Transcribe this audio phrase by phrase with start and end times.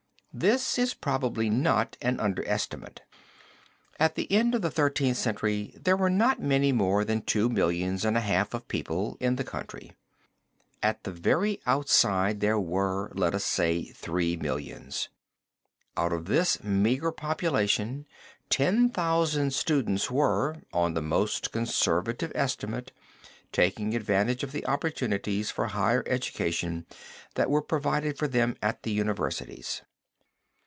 [0.33, 3.01] This is probably not an underestimate.
[3.99, 8.05] At the end of the Thirteenth Century there were not many more than two millions
[8.05, 9.91] and a half of people in the country.
[10.81, 15.09] At the very outside there were, let us say, three millions.
[15.97, 18.05] Out of this meagre population,
[18.49, 22.93] ten thousand students were, on the most conservative estimate,
[23.51, 26.85] taking advantage of the opportunities for the higher education
[27.35, 29.81] that were provided for them at the universities.